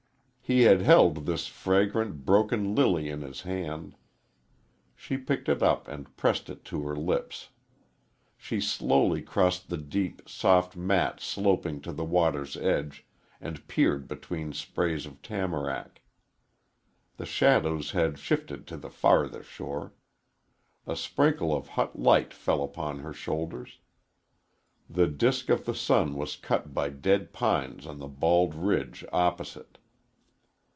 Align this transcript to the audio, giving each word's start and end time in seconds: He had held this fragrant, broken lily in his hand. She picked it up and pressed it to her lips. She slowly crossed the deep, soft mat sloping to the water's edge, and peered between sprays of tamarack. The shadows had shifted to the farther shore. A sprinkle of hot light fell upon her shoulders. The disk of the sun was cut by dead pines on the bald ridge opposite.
He 0.43 0.63
had 0.63 0.81
held 0.81 1.25
this 1.27 1.47
fragrant, 1.47 2.25
broken 2.25 2.75
lily 2.75 3.07
in 3.07 3.21
his 3.21 3.43
hand. 3.43 3.95
She 4.97 5.15
picked 5.17 5.47
it 5.47 5.63
up 5.63 5.87
and 5.87 6.13
pressed 6.17 6.49
it 6.49 6.65
to 6.65 6.81
her 6.87 6.93
lips. 6.97 7.51
She 8.35 8.59
slowly 8.59 9.21
crossed 9.21 9.69
the 9.69 9.77
deep, 9.77 10.23
soft 10.27 10.75
mat 10.75 11.21
sloping 11.21 11.79
to 11.83 11.93
the 11.93 12.03
water's 12.03 12.57
edge, 12.57 13.05
and 13.39 13.65
peered 13.69 14.09
between 14.09 14.51
sprays 14.51 15.05
of 15.05 15.21
tamarack. 15.21 16.01
The 17.15 17.25
shadows 17.25 17.91
had 17.91 18.19
shifted 18.19 18.67
to 18.67 18.75
the 18.77 18.89
farther 18.89 19.43
shore. 19.43 19.93
A 20.85 20.97
sprinkle 20.97 21.55
of 21.55 21.69
hot 21.69 21.97
light 21.97 22.33
fell 22.33 22.61
upon 22.61 22.99
her 22.99 23.13
shoulders. 23.13 23.79
The 24.89 25.07
disk 25.07 25.49
of 25.49 25.63
the 25.63 25.73
sun 25.73 26.15
was 26.15 26.35
cut 26.35 26.73
by 26.73 26.89
dead 26.89 27.31
pines 27.31 27.87
on 27.87 27.99
the 27.99 28.09
bald 28.09 28.53
ridge 28.53 29.05
opposite. 29.13 29.77